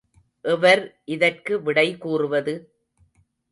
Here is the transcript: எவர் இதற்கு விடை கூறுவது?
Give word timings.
எவர் 0.45 0.81
இதற்கு 1.05 1.61
விடை 1.61 1.97
கூறுவது? 1.97 2.55